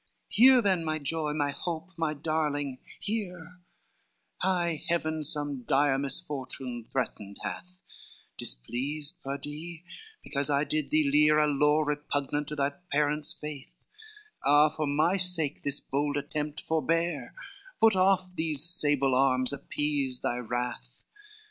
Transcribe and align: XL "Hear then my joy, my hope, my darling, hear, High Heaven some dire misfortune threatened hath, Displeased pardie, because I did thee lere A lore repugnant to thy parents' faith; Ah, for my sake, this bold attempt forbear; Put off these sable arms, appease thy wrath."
XL 0.01 0.25
"Hear 0.29 0.61
then 0.63 0.83
my 0.83 0.97
joy, 0.97 1.31
my 1.33 1.51
hope, 1.51 1.91
my 1.95 2.15
darling, 2.15 2.79
hear, 2.99 3.59
High 4.37 4.81
Heaven 4.89 5.23
some 5.23 5.61
dire 5.61 5.99
misfortune 5.99 6.87
threatened 6.91 7.37
hath, 7.43 7.83
Displeased 8.35 9.21
pardie, 9.23 9.83
because 10.23 10.49
I 10.49 10.63
did 10.63 10.89
thee 10.89 11.07
lere 11.07 11.37
A 11.37 11.45
lore 11.45 11.85
repugnant 11.85 12.47
to 12.47 12.55
thy 12.55 12.71
parents' 12.91 13.31
faith; 13.39 13.75
Ah, 14.43 14.69
for 14.69 14.87
my 14.87 15.17
sake, 15.17 15.61
this 15.61 15.79
bold 15.79 16.17
attempt 16.17 16.61
forbear; 16.61 17.35
Put 17.79 17.95
off 17.95 18.35
these 18.35 18.63
sable 18.67 19.13
arms, 19.13 19.53
appease 19.53 20.21
thy 20.21 20.37
wrath." 20.37 21.03